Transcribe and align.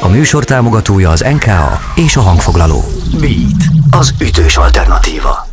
A 0.00 0.08
műsor 0.08 0.44
támogatója 0.44 1.10
az 1.10 1.20
NKA 1.20 1.80
és 1.94 2.16
a 2.16 2.20
hangfoglaló. 2.20 2.84
Beat, 3.20 3.64
az 3.90 4.14
ütős 4.20 4.56
alternatíva. 4.56 5.46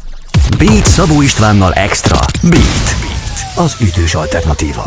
Beat 0.57 0.86
Szabó 0.86 1.21
Istvánnal 1.21 1.73
Extra. 1.73 2.20
Beat, 2.41 2.96
az 3.55 3.76
ütős 3.79 4.13
alternatíva. 4.13 4.84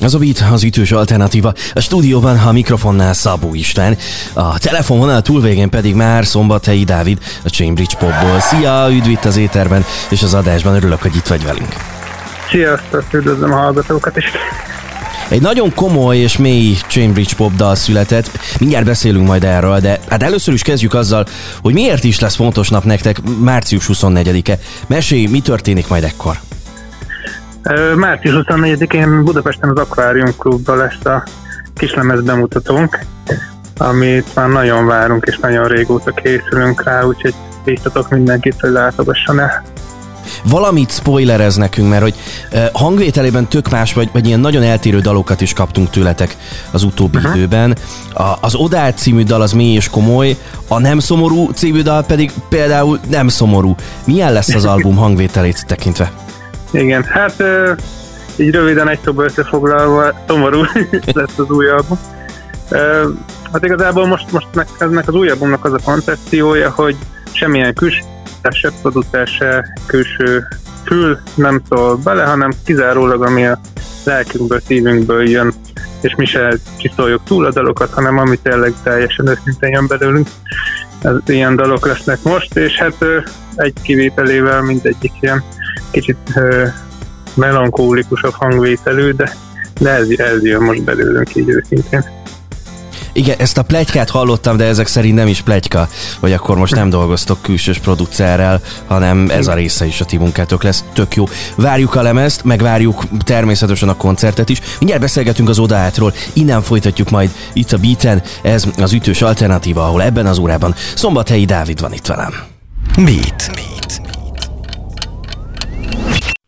Az 0.00 0.14
a 0.14 0.18
Beat, 0.18 0.44
az 0.52 0.64
ütős 0.64 0.92
alternatíva. 0.92 1.52
A 1.74 1.80
stúdióban 1.80 2.38
a 2.38 2.52
mikrofonnál 2.52 3.12
Szabó 3.12 3.54
István, 3.54 3.96
a 4.32 4.58
telefonvonal 4.58 5.22
túlvégén 5.22 5.70
pedig 5.70 5.94
már 5.94 6.26
Szombathelyi 6.26 6.84
Dávid, 6.84 7.18
a 7.44 7.48
Cambridge 7.48 7.96
Popból. 7.98 8.40
Szia, 8.40 8.86
üdv 8.90 9.08
itt 9.08 9.24
az 9.24 9.36
éterben 9.36 9.84
és 10.08 10.22
az 10.22 10.34
adásban, 10.34 10.74
örülök, 10.74 11.02
hogy 11.02 11.16
itt 11.16 11.26
vagy 11.26 11.44
velünk. 11.44 11.74
Sziasztok, 12.50 13.04
üdvözlöm 13.12 13.52
a 13.52 13.56
hallgatókat 13.56 14.16
is. 14.16 14.24
Egy 15.28 15.40
nagyon 15.40 15.74
komoly 15.74 16.16
és 16.16 16.38
mély 16.38 16.76
Cambridge 16.88 17.34
pop 17.36 17.54
dal 17.54 17.74
született, 17.74 18.30
mindjárt 18.60 18.84
beszélünk 18.84 19.26
majd 19.26 19.44
erről, 19.44 19.78
de 19.78 19.98
hát 20.08 20.22
először 20.22 20.54
is 20.54 20.62
kezdjük 20.62 20.94
azzal, 20.94 21.26
hogy 21.62 21.72
miért 21.72 22.04
is 22.04 22.20
lesz 22.20 22.34
fontos 22.34 22.68
nap 22.68 22.84
nektek 22.84 23.16
március 23.40 23.88
24-e. 23.92 24.58
Mesélj, 24.86 25.26
mi 25.26 25.40
történik 25.40 25.88
majd 25.88 26.04
ekkor? 26.04 26.36
Március 27.96 28.44
24-én 28.46 29.24
Budapesten 29.24 29.70
az 29.70 29.76
Aquarium 29.76 30.36
Klubban 30.38 30.76
lesz 30.76 31.04
a 31.04 31.24
kislemez 31.74 32.22
bemutatónk, 32.22 32.98
amit 33.76 34.34
már 34.34 34.48
nagyon 34.48 34.86
várunk 34.86 35.24
és 35.26 35.38
nagyon 35.38 35.68
régóta 35.68 36.10
készülünk 36.10 36.84
rá, 36.84 37.02
úgyhogy 37.02 37.34
bíztatok 37.64 38.10
mindenkit, 38.10 38.60
hogy 38.60 38.70
látogasson 38.70 39.40
el 39.40 39.73
valamit 40.48 40.92
spoilerez 40.92 41.56
nekünk, 41.56 41.88
mert 41.88 42.02
hogy 42.02 42.14
hangvételében 42.72 43.48
tök 43.48 43.70
más, 43.70 43.92
vagy, 43.92 44.08
vagy 44.12 44.26
ilyen 44.26 44.40
nagyon 44.40 44.62
eltérő 44.62 44.98
dalokat 44.98 45.40
is 45.40 45.52
kaptunk 45.52 45.90
tőletek 45.90 46.36
az 46.70 46.82
utóbbi 46.82 47.16
uh-huh. 47.16 47.36
időben. 47.36 47.76
A, 48.14 48.32
az 48.40 48.54
Odát 48.54 48.98
című 48.98 49.22
dal 49.22 49.40
az 49.40 49.52
mély 49.52 49.74
és 49.74 49.88
komoly, 49.88 50.36
a 50.68 50.78
Nem 50.78 50.98
szomorú 50.98 51.50
című 51.50 51.82
dal 51.82 52.04
pedig 52.04 52.30
például 52.48 52.98
nem 53.08 53.28
szomorú. 53.28 53.74
Milyen 54.04 54.32
lesz 54.32 54.54
az 54.54 54.64
album 54.64 54.96
hangvételét 54.96 55.66
tekintve? 55.66 56.12
Igen, 56.70 57.02
hát 57.02 57.42
így 58.36 58.50
röviden 58.50 58.88
egy 58.88 58.98
szóba 59.04 59.24
összefoglalva, 59.24 60.12
szomorú 60.26 60.62
lesz 61.12 61.38
az 61.38 61.50
új 61.50 61.68
album. 61.68 61.98
Hát 63.52 63.64
igazából 63.64 64.06
most, 64.06 64.32
most 64.32 64.46
ennek 64.78 65.08
az 65.08 65.14
új 65.14 65.28
albumnak 65.28 65.64
az 65.64 65.72
a 65.72 65.78
koncepciója, 65.84 66.70
hogy 66.70 66.96
semmilyen 67.32 67.74
külső 68.44 68.54
se 68.54 68.72
producer, 68.82 69.26
se 69.26 69.78
külső 69.86 70.46
fül 70.84 71.18
nem 71.34 71.62
szól 71.68 71.96
bele, 71.96 72.24
hanem 72.24 72.52
kizárólag 72.64 73.22
ami 73.22 73.46
a 73.46 73.60
lelkünkből, 74.04 74.60
szívünkből 74.60 75.28
jön, 75.28 75.52
és 76.00 76.14
mi 76.14 76.24
se 76.24 76.56
csiszoljuk 76.76 77.24
túl 77.24 77.44
a 77.44 77.50
dalokat, 77.50 77.92
hanem 77.92 78.18
ami 78.18 78.38
tényleg 78.38 78.72
teljesen 78.82 79.26
őszintén 79.26 79.70
jön 79.72 79.86
belőlünk. 79.86 80.28
Ez, 81.02 81.14
ilyen 81.26 81.56
dalok 81.56 81.86
lesznek 81.86 82.22
most, 82.22 82.56
és 82.56 82.78
hát 82.78 83.04
egy 83.54 83.74
kivételével 83.82 84.62
mindegyik 84.62 85.12
ilyen 85.20 85.44
kicsit 85.90 86.40
melankólikusabb 87.34 88.34
hangvételű, 88.34 89.10
de, 89.10 89.32
de 89.80 89.90
ez, 89.90 90.08
ez 90.08 90.44
jön 90.44 90.62
most 90.62 90.82
belőlünk 90.82 91.36
így 91.36 91.48
őszintén. 91.48 92.23
Igen, 93.16 93.38
ezt 93.38 93.58
a 93.58 93.62
plegykát 93.62 94.10
hallottam, 94.10 94.56
de 94.56 94.64
ezek 94.64 94.86
szerint 94.86 95.14
nem 95.14 95.26
is 95.26 95.40
plegyka, 95.40 95.88
hogy 96.20 96.32
akkor 96.32 96.56
most 96.56 96.74
nem 96.74 96.90
dolgoztok 96.90 97.42
külsős 97.42 97.78
producerrel, 97.78 98.60
hanem 98.86 99.30
ez 99.30 99.46
a 99.46 99.54
része 99.54 99.86
is 99.86 100.00
a 100.00 100.04
ti 100.04 100.16
munkátok 100.16 100.62
lesz. 100.62 100.84
Tök 100.92 101.14
jó. 101.14 101.24
Várjuk 101.54 101.94
a 101.94 102.02
lemezt, 102.02 102.44
meg 102.44 102.60
várjuk 102.60 103.04
természetesen 103.24 103.88
a 103.88 103.96
koncertet 103.96 104.48
is. 104.48 104.60
Mindjárt 104.78 105.02
beszélgetünk 105.02 105.48
az 105.48 105.58
odaátról, 105.58 106.14
innen 106.32 106.62
folytatjuk 106.62 107.10
majd 107.10 107.30
itt 107.52 107.72
a 107.72 107.78
Beaten. 107.78 108.22
Ez 108.42 108.64
az 108.78 108.92
ütős 108.92 109.22
alternatíva, 109.22 109.84
ahol 109.84 110.02
ebben 110.02 110.26
az 110.26 110.38
órában 110.38 110.74
Szombathelyi 110.94 111.44
Dávid 111.44 111.80
van 111.80 111.92
itt 111.92 112.06
velem. 112.06 112.34
Beat. 112.96 113.50
Beat. 113.54 114.13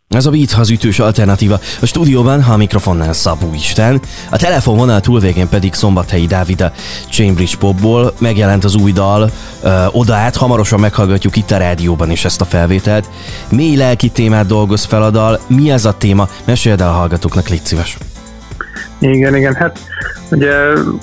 Ez 0.08 0.26
a 0.26 0.30
Beat 0.30 0.52
az 0.52 0.70
ütős 0.70 0.98
alternatíva. 0.98 1.60
A 1.80 1.86
stúdióban 1.86 2.40
a 2.40 2.56
mikrofonnál 2.56 3.12
Szabó 3.12 3.50
Isten, 3.54 4.00
a 4.30 4.36
telefonvonal 4.36 5.00
túlvégén 5.00 5.48
pedig 5.48 5.74
Szombathelyi 5.74 6.26
Dávid 6.26 6.60
a 6.60 6.72
Cambridge 7.10 7.56
Popból. 7.58 8.14
Megjelent 8.18 8.64
az 8.64 8.74
új 8.74 8.92
dal, 8.92 9.30
ö, 9.62 9.84
odaát, 9.92 10.36
hamarosan 10.36 10.80
meghallgatjuk 10.80 11.36
itt 11.36 11.50
a 11.50 11.56
rádióban 11.56 12.10
is 12.10 12.24
ezt 12.24 12.40
a 12.40 12.44
felvételt. 12.44 13.08
Mély 13.50 13.76
lelki 13.76 14.08
témát 14.08 14.46
dolgoz 14.46 14.84
fel 14.84 15.02
a 15.02 15.10
dal. 15.10 15.40
Mi 15.46 15.70
ez 15.70 15.84
a 15.84 15.96
téma? 15.96 16.28
Meséld 16.44 16.80
el 16.80 16.88
a 16.88 16.92
hallgatóknak, 16.92 17.48
légy 17.48 17.64
szíves. 17.64 17.96
Igen, 18.98 19.36
igen, 19.36 19.54
hát 19.54 19.78
ugye 20.30 20.54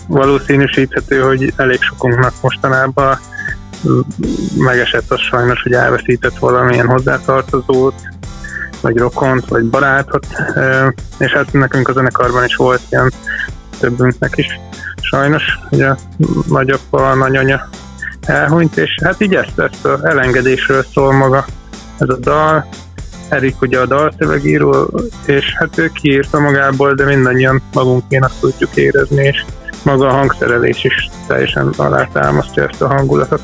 valószínűsíthető, 0.07 1.19
hogy 1.19 1.53
elég 1.55 1.81
sokunknak 1.81 2.33
mostanában 2.41 3.19
megesett 4.57 5.11
az 5.11 5.19
sajnos, 5.19 5.61
hogy 5.61 5.73
elveszített 5.73 6.37
valamilyen 6.37 6.87
hozzátartozót, 6.87 7.93
vagy 8.83 8.97
rokont, 8.97 9.47
vagy 9.47 9.66
barátot, 9.66 10.27
és 11.17 11.31
hát 11.31 11.53
nekünk 11.53 11.88
a 11.88 11.94
zenekarban 11.94 12.45
is 12.45 12.55
volt 12.55 12.81
ilyen 12.89 13.11
többünknek 13.79 14.33
is 14.38 14.59
sajnos, 15.01 15.44
ugye 15.71 15.88
a 15.88 15.97
nagyapa, 16.47 17.09
a 17.09 17.16
nagyanya 17.16 17.69
elhunyt, 18.21 18.77
és 18.77 18.95
hát 19.03 19.21
így 19.21 19.35
ezt, 19.35 19.59
ezt 19.59 19.85
az 19.85 20.05
elengedésről 20.05 20.85
szól 20.94 21.13
maga 21.13 21.45
ez 21.97 22.09
a 22.09 22.17
dal, 22.17 22.67
Erik 23.29 23.61
ugye 23.61 23.79
a 23.79 23.85
dalszövegíró, 23.85 25.01
és 25.25 25.53
hát 25.57 25.77
ő 25.77 25.91
kiírta 25.94 26.39
magából, 26.39 26.94
de 26.94 27.05
mindannyian 27.05 27.61
magunkénak 27.73 28.31
tudjuk 28.39 28.75
érezni, 28.75 29.23
és 29.23 29.45
maga 29.83 30.07
a 30.07 30.11
hangszerelés 30.13 30.83
is 30.83 31.09
teljesen 31.27 31.67
alátámasztja 31.77 32.67
ezt 32.67 32.81
a 32.81 32.88
hangulatot. 32.88 33.41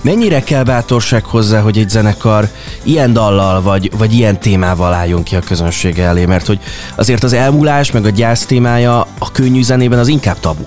Mennyire 0.00 0.40
kell 0.40 0.62
bátorság 0.62 1.24
hozzá, 1.24 1.60
hogy 1.60 1.78
egy 1.78 1.88
zenekar 1.88 2.48
ilyen 2.82 3.12
dallal 3.12 3.62
vagy, 3.62 3.90
vagy 3.98 4.12
ilyen 4.12 4.40
témával 4.40 4.92
álljon 4.92 5.22
ki 5.22 5.36
a 5.36 5.40
közönség 5.40 5.98
elé? 5.98 6.26
Mert 6.26 6.46
hogy 6.46 6.58
azért 6.94 7.22
az 7.22 7.32
elmúlás 7.32 7.90
meg 7.90 8.04
a 8.04 8.08
gyász 8.08 8.46
témája 8.46 9.00
a 9.18 9.32
könnyű 9.32 9.62
zenében 9.62 9.98
az 9.98 10.08
inkább 10.08 10.40
tabu. 10.40 10.62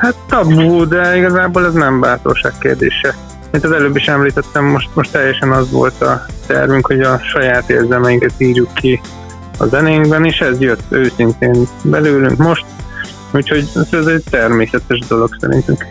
Hát 0.00 0.14
tabu, 0.28 0.86
de 0.88 1.16
igazából 1.16 1.66
ez 1.66 1.72
nem 1.72 2.00
bátorság 2.00 2.52
kérdése. 2.60 3.16
Mint 3.50 3.64
az 3.64 3.72
előbb 3.72 3.96
is 3.96 4.06
említettem, 4.06 4.64
most, 4.64 4.88
most 4.94 5.10
teljesen 5.10 5.52
az 5.52 5.70
volt 5.70 6.02
a 6.02 6.26
tervünk, 6.46 6.86
hogy 6.86 7.00
a 7.00 7.20
saját 7.32 7.70
érzelmeinket 7.70 8.32
írjuk 8.38 8.74
ki 8.74 9.00
a 9.58 9.66
zenénkben, 9.66 10.24
és 10.24 10.38
ez 10.38 10.60
jött 10.60 10.82
őszintén 10.88 11.68
belőlünk 11.82 12.36
most, 12.36 12.64
úgyhogy 13.32 13.68
ez 13.90 14.06
egy 14.06 14.24
természetes 14.30 14.98
dolog 15.08 15.36
szerintünk. 15.40 15.86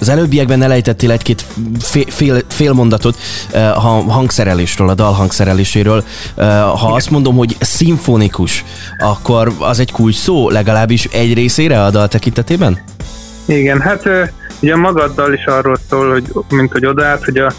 Az 0.00 0.08
előbbiekben 0.08 0.62
elejtettél 0.62 1.10
egy-két 1.10 1.44
fél, 1.80 2.04
fél, 2.08 2.40
fél 2.48 2.72
mondatot 2.72 3.16
uh, 3.52 3.86
a 3.86 4.12
hangszerelésről, 4.12 4.88
a 4.88 4.94
dal 4.94 5.12
hangszereléséről. 5.12 6.04
Uh, 6.36 6.44
ha 6.54 6.92
azt 6.94 7.10
mondom, 7.10 7.36
hogy 7.36 7.56
szimfonikus, 7.60 8.64
akkor 8.98 9.52
az 9.58 9.78
egy 9.78 9.92
kulcs 9.92 10.16
szó 10.16 10.50
legalábbis 10.50 11.04
egy 11.04 11.34
részére 11.34 11.82
a 11.84 11.90
dal 11.90 12.08
tekintetében? 12.08 12.78
Igen, 13.44 13.80
hát 13.80 14.08
ugye 14.60 14.76
magaddal 14.76 15.32
is 15.32 15.44
arról 15.44 15.76
szól, 15.88 16.10
hogy 16.10 16.32
mint 16.48 16.72
hogy 16.72 16.86
odaállt, 16.86 17.24
hogy 17.24 17.38
a, 17.38 17.52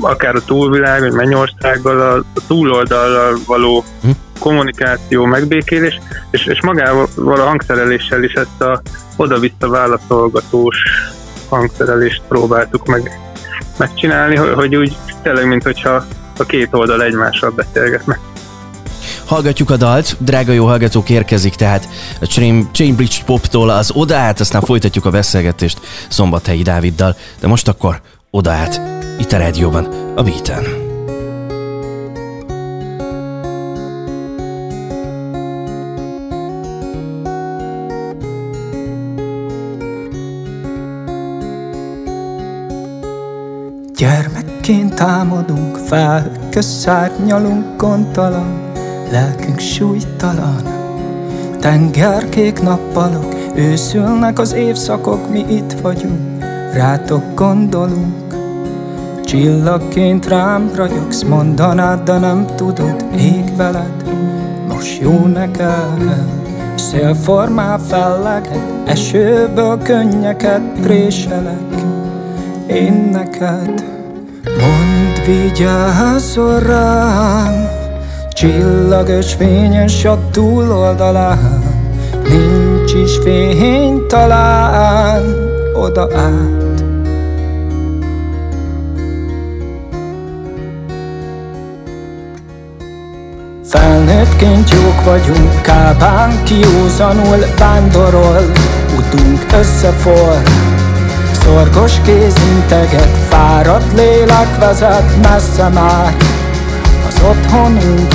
akár 0.00 0.34
a 0.34 0.44
túlvilág, 0.44 1.00
vagy 1.00 1.12
mennyországgal, 1.12 2.00
a, 2.00 2.14
a 2.34 2.40
túloldallal 2.46 3.38
való 3.46 3.84
hm? 4.02 4.10
kommunikáció, 4.38 5.24
megbékélés, 5.24 6.00
és, 6.30 6.46
és 6.46 6.62
magával 6.62 7.08
a 7.16 7.46
hangszereléssel 7.46 8.22
is 8.22 8.32
ezt 8.32 8.60
a 8.60 8.82
oda-vissza 9.16 9.68
válaszolgatós 9.68 10.76
hangszerelést 11.48 12.22
próbáltuk 12.28 12.86
meg 12.86 13.20
megcsinálni, 13.76 14.36
hogy 14.36 14.76
úgy 14.76 14.96
tényleg, 15.22 15.46
mint 15.46 15.62
hogyha 15.62 16.04
a 16.38 16.44
két 16.44 16.68
oldal 16.70 17.02
egymással 17.02 17.50
beszélgetnek. 17.50 18.18
Hallgatjuk 19.24 19.70
a 19.70 19.76
dalt, 19.76 20.16
drága 20.18 20.52
jó 20.52 20.66
hallgatók, 20.66 21.10
érkezik 21.10 21.54
tehát 21.54 21.88
a 22.20 22.26
Chainbridge 22.72 23.16
Poptól 23.24 23.70
az 23.70 23.90
odaát, 23.94 24.40
aztán 24.40 24.60
folytatjuk 24.60 25.04
a 25.04 25.10
beszélgetést 25.10 25.80
Szombathelyi 26.08 26.62
Dáviddal, 26.62 27.16
de 27.40 27.46
most 27.46 27.68
akkor 27.68 28.00
odaát, 28.30 28.80
itt 29.18 29.32
a 29.32 29.38
rádióban, 29.38 29.84
a 30.14 30.22
Beaten. 30.22 30.85
Gyermekként 43.96 44.94
támadunk 44.94 45.76
fel, 45.76 46.32
közszárnyalunk 46.50 47.76
gondtalan, 47.76 48.72
lelkünk 49.10 49.58
súlytalan. 49.58 50.62
Tengerkék 51.60 52.62
nappalok, 52.62 53.34
őszülnek 53.54 54.38
az 54.38 54.54
évszakok, 54.54 55.30
mi 55.30 55.44
itt 55.48 55.72
vagyunk, 55.72 56.44
rátok 56.72 57.22
gondolunk. 57.34 58.34
Csillagként 59.24 60.26
rám 60.26 60.70
ragyogsz, 60.74 61.22
mondanád, 61.22 62.02
de 62.02 62.18
nem 62.18 62.46
tudod, 62.54 63.04
ég 63.18 63.56
veled, 63.56 64.04
most 64.68 65.00
jó 65.00 65.26
neked. 65.26 66.24
Szél 66.74 67.14
formál 67.14 67.78
felleget, 67.78 68.62
esőből 68.84 69.78
könnyeket 69.82 70.62
préselek 70.80 71.75
Én 72.66 73.08
neked 73.12 73.84
Mondd 74.44 75.24
vigyázzol 75.26 76.60
rám 76.60 77.68
Csillagos 78.30 79.34
fényes 79.34 80.04
a 80.04 80.18
túloldalán. 80.30 81.62
Nincs 82.28 82.92
is 82.92 83.16
fény 83.22 84.06
talán 84.06 85.22
oda 85.74 86.08
át. 86.14 86.64
Felnőttként 93.64 94.70
jók 94.70 95.04
vagyunk, 95.04 95.62
kábán 95.62 96.42
kiúzanul 96.44 97.38
vándorol 97.58 98.42
Utunk 98.98 99.46
összefor, 99.58 100.42
szorgos 101.46 102.00
kézinteget 102.00 103.16
Fáradt 103.28 103.92
lélek 103.92 104.58
vezet 104.58 105.28
messze 105.28 105.68
már. 105.68 106.16
Az 107.08 107.22
otthonunk, 107.28 108.12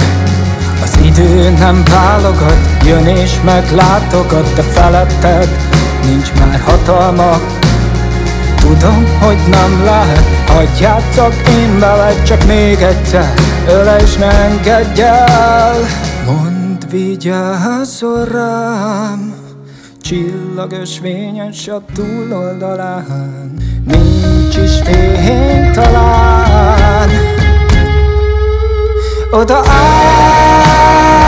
az 0.84 0.98
idő 1.04 1.50
nem 1.50 1.84
válogat 1.84 2.58
Jön 2.86 3.06
és 3.06 3.32
meglátogat, 3.44 4.54
de 4.54 4.62
feletted 4.62 5.50
nincs 6.06 6.32
már 6.40 6.62
hatalma. 6.66 7.40
Tudom, 8.56 9.06
hogy 9.22 9.38
nem 9.52 9.84
lehet, 9.84 10.26
hagyj 10.48 10.82
játszok 10.82 11.34
én 11.48 11.80
veled 11.80 12.24
Csak 12.24 12.46
még 12.46 12.82
egyszer, 12.82 13.34
ölej 13.68 14.02
és 14.02 14.16
ne 14.16 14.32
engedj 14.32 15.02
el. 15.02 15.80
Mondd, 16.26 16.90
vigyázzol 16.90 18.26
rám 18.26 19.41
Csillagos 20.12 20.98
fényes 20.98 21.68
a 21.68 21.82
túloldalán 21.94 23.54
Nincs 23.86 24.58
is 24.58 24.82
fény 24.84 25.72
talán. 25.74 27.10
Oda 29.32 29.58
át, 29.58 31.21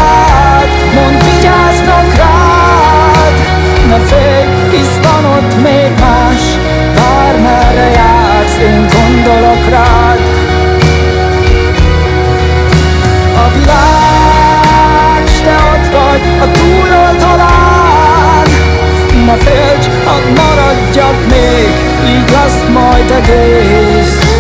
Félj, 19.44 20.04
hadd 20.06 20.24
maradjak 20.24 21.18
még, 21.30 21.74
így 22.10 22.30
lesz 22.32 22.64
majd 22.74 23.12
egész 23.12 24.33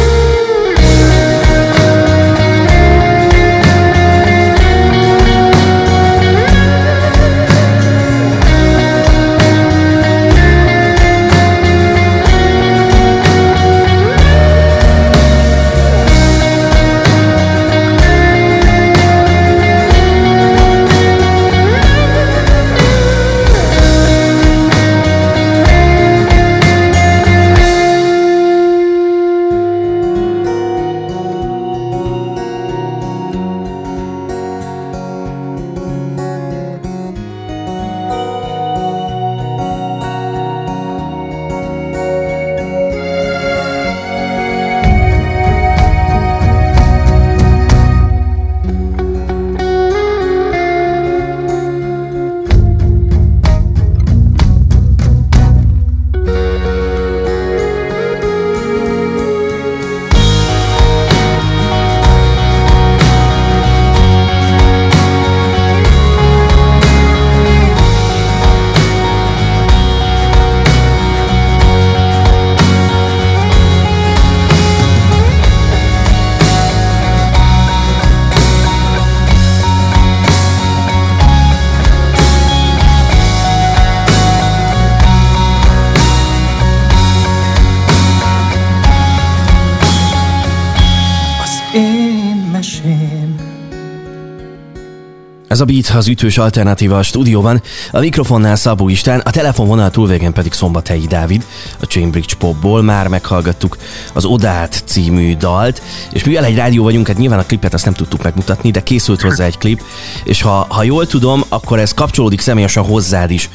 Ez 95.54 95.60
a 95.60 95.65
Beat 95.65 95.92
az 95.95 96.07
ütős 96.07 96.38
alternatíva 96.38 96.98
a 96.98 97.04
stúdióban, 97.04 97.62
a 97.92 98.00
mikrofonnál 98.00 98.56
Szabó 98.56 98.89
Istán, 98.89 99.19
a 99.19 99.30
telefonvonal 99.30 99.89
túlvégen 99.89 100.33
pedig 100.33 100.51
Szombathelyi 100.54 101.06
Dávid, 101.07 101.45
a 101.81 101.86
Cambridge 101.86 102.33
Popból 102.38 102.81
már 102.81 103.07
meghallgattuk 103.07 103.77
az 104.13 104.25
Odát 104.25 104.83
című 104.86 105.36
dalt, 105.36 105.81
és 106.12 106.24
mivel 106.24 106.45
egy 106.45 106.56
rádió 106.56 106.83
vagyunk, 106.83 107.07
hát 107.07 107.18
nyilván 107.18 107.39
a 107.39 107.45
klipet 107.45 107.74
azt 107.74 107.86
nem 107.86 107.94
tudtuk 107.94 108.24
megmutatni, 108.24 108.71
de 108.71 108.83
készült 108.83 109.21
hozzá 109.21 109.45
egy 109.45 109.57
klip, 109.57 109.81
és 110.24 110.42
ha, 110.42 110.65
ha 110.69 110.83
jól 110.83 111.07
tudom, 111.07 111.44
akkor 111.50 111.80
ez 111.80 111.94
kapcsolódik 111.94 112.39
személyesen 112.39 112.83
hozzád 112.83 113.31
is. 113.31 113.50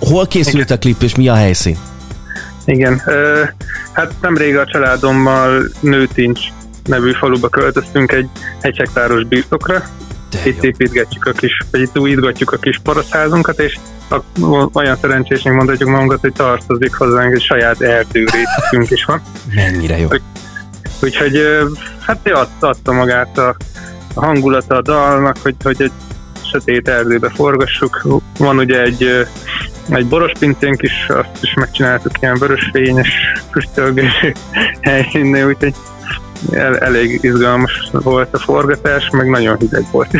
Hol 0.00 0.26
készült 0.26 0.64
Igen. 0.64 0.76
a 0.76 0.80
klip, 0.80 1.02
és 1.02 1.14
mi 1.14 1.28
a 1.28 1.34
helyszín? 1.34 1.76
Igen, 2.64 3.02
ö, 3.06 3.42
hát 3.92 4.12
nemrég 4.20 4.56
a 4.56 4.64
családommal 4.64 5.62
Nőtincs 5.80 6.40
nevű 6.90 7.12
faluba 7.12 7.48
költöztünk 7.48 8.12
egy 8.12 8.28
egy 8.60 8.76
hektáros 8.76 9.24
birtokra, 9.24 9.82
itt 10.44 10.64
építgetjük 10.64 11.26
a 11.26 11.32
kis, 11.32 11.58
vagy 11.70 11.80
itt 11.80 11.98
újítgatjuk 11.98 12.52
a 12.52 12.56
kis 12.56 12.80
parasztházunkat, 12.82 13.58
és 13.58 13.78
a, 14.10 14.16
olyan 14.72 14.96
szerencsésnek 15.00 15.54
mondhatjuk 15.54 15.88
magunkat, 15.88 16.20
hogy 16.20 16.32
tartozik 16.32 16.94
hozzánk, 16.94 17.34
egy 17.34 17.42
saját 17.42 17.80
erdőrészünk 17.80 18.90
is 18.90 19.04
van. 19.04 19.22
Mennyire 19.54 19.98
jó. 19.98 20.06
Úgy, 20.10 20.22
úgyhogy 21.02 21.42
hát 22.00 22.30
adta, 22.30 22.68
adta 22.68 22.92
magát 22.92 23.38
a, 23.38 23.56
a 24.14 24.24
hangulata 24.24 24.76
a 24.76 24.82
dalnak, 24.82 25.36
hogy, 25.42 25.54
hogy 25.62 25.82
egy 25.82 25.92
sötét 26.50 26.88
erdőbe 26.88 27.30
forgassuk. 27.30 28.06
Van 28.38 28.58
ugye 28.58 28.82
egy, 28.82 29.26
egy 29.88 30.06
borospincénk 30.06 30.82
is, 30.82 31.06
azt 31.08 31.42
is 31.42 31.54
megcsináltuk 31.54 32.12
ilyen 32.20 32.38
vörösfényes, 32.38 33.08
füstölgő 33.50 34.08
helyszínnél, 34.80 35.46
úgyhogy 35.46 35.74
el, 36.50 36.78
elég 36.78 37.18
izgalmas 37.22 37.88
volt 37.92 38.34
a 38.34 38.38
forgatás, 38.38 39.08
meg 39.12 39.28
nagyon 39.28 39.56
hideg 39.58 39.84
volt. 39.90 40.10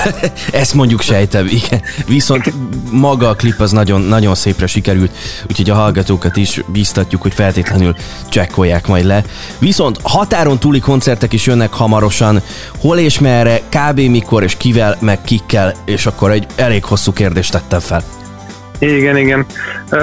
Ezt 0.52 0.74
mondjuk 0.74 1.00
sejtem, 1.00 1.46
igen. 1.46 1.82
Viszont 2.06 2.52
maga 2.90 3.28
a 3.28 3.34
klip 3.34 3.60
az 3.60 3.72
nagyon, 3.72 4.00
nagyon 4.00 4.34
szépre 4.34 4.66
sikerült, 4.66 5.10
úgyhogy 5.50 5.70
a 5.70 5.74
hallgatókat 5.74 6.36
is 6.36 6.60
biztatjuk, 6.66 7.22
hogy 7.22 7.34
feltétlenül 7.34 7.94
csekkolják 8.28 8.86
majd 8.86 9.04
le. 9.04 9.24
Viszont 9.58 9.98
határon 10.02 10.58
túli 10.58 10.80
koncertek 10.80 11.32
is 11.32 11.46
jönnek 11.46 11.72
hamarosan. 11.72 12.42
Hol 12.80 12.98
és 12.98 13.18
merre, 13.18 13.60
kb. 13.68 14.00
mikor 14.00 14.42
és 14.42 14.56
kivel, 14.56 14.96
meg 15.00 15.22
kikkel, 15.22 15.74
és 15.84 16.06
akkor 16.06 16.30
egy 16.30 16.46
elég 16.56 16.84
hosszú 16.84 17.12
kérdést 17.12 17.52
tettem 17.52 17.80
fel. 17.80 18.02
Igen, 18.78 19.16
igen. 19.16 19.46
Uh, 19.90 20.00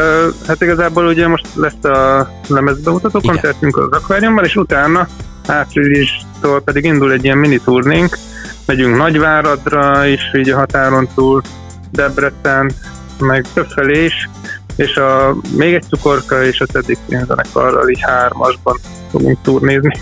hát 0.47 0.61
igazából 0.61 1.05
ugye 1.05 1.27
most 1.27 1.45
lesz 1.53 1.83
a 1.83 2.29
lemezbemutató 2.47 3.19
koncertünk 3.19 3.77
az 3.77 3.87
akváriumban, 3.91 4.43
és 4.43 4.55
utána 4.55 5.07
áprilistól 5.49 6.61
pedig 6.61 6.83
indul 6.83 7.11
egy 7.11 7.23
ilyen 7.23 7.37
mini 7.37 7.59
turnénk, 7.59 8.17
megyünk 8.65 8.97
Nagyváradra 8.97 10.05
is, 10.05 10.21
így 10.37 10.49
a 10.49 10.57
határon 10.57 11.07
túl, 11.15 11.41
Debrecen, 11.91 12.71
meg 13.19 13.45
többfelé 13.53 14.03
is, 14.03 14.29
és 14.75 14.95
a, 14.95 15.35
még 15.57 15.73
egy 15.73 15.83
cukorka 15.89 16.45
és 16.45 16.59
a 16.59 16.65
Teddy 16.65 16.97
zenekarral 17.09 17.89
így 17.89 18.01
hármasban 18.01 18.79
fogunk 19.11 19.37
turnézni. 19.41 19.99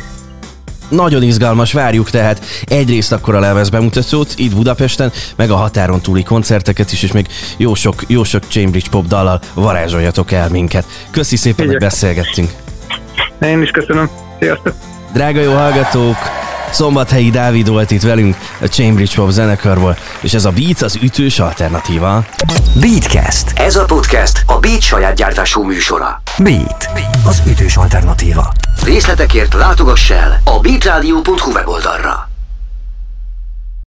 Nagyon 0.90 1.24
izgalmas, 1.24 1.74
várjuk 1.74 2.10
tehát 2.10 2.46
egyrészt 2.66 3.12
akkor 3.12 3.36
a 3.36 3.40
lemez 3.40 3.70
bemutatót 3.70 4.34
itt 4.36 4.56
Budapesten, 4.56 5.12
meg 5.36 5.50
a 5.50 5.56
határon 5.56 6.02
túli 6.02 6.24
koncerteket 6.24 6.92
is, 6.92 7.04
és 7.04 7.12
még 7.12 7.28
jó 7.58 7.74
sok, 7.74 8.04
jó 8.08 8.24
sok 8.24 8.44
Cambridge 8.50 8.90
Pop 8.90 9.08
dallal 9.08 9.42
varázsoljatok 9.54 10.32
el 10.32 10.50
minket. 10.50 10.86
Köszi 11.12 11.36
szépen, 11.36 11.66
hogy 11.66 11.76
Igyekszem. 11.76 11.90
beszélgettünk. 11.90 12.50
Én 13.42 13.62
is 13.62 13.70
köszönöm. 13.70 14.10
Sziasztok! 14.40 14.97
Drága 15.14 15.42
jó 15.42 15.54
hallgatók, 15.54 16.18
Szombathelyi 16.72 17.30
Dávid 17.30 17.70
volt 17.70 17.92
itt 17.92 18.02
velünk 18.02 18.36
a 18.62 18.66
Cambridge 18.66 19.16
Pop 19.16 19.30
zenekarból, 19.30 19.98
és 20.22 20.34
ez 20.34 20.46
a 20.46 20.52
Beat 20.52 20.82
az 20.82 20.96
ütős 21.02 21.40
alternatíva. 21.40 22.26
Beatcast. 22.80 23.52
Ez 23.56 23.76
a 23.76 23.86
podcast 23.86 24.44
a 24.46 24.60
Beat 24.60 24.82
saját 24.82 25.16
gyártású 25.16 25.64
műsora. 25.64 26.22
Beat. 26.38 26.90
Az 27.26 27.42
ütős 27.48 27.76
alternatíva. 27.76 28.52
Részletekért 28.84 29.54
látogass 29.54 30.10
el 30.10 30.42
a 30.44 30.60
beatradio.hu 30.60 31.52
weboldalra. 31.52 32.30